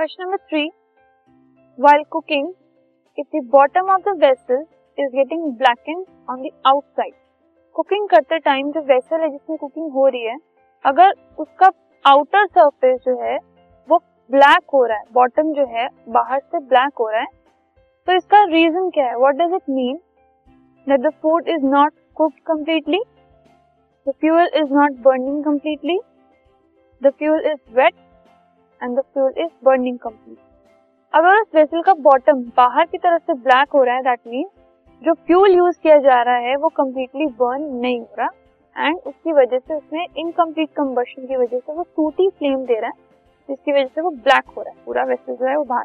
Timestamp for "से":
16.40-16.58, 33.22-33.34, 39.58-39.74, 41.58-41.72, 43.94-44.00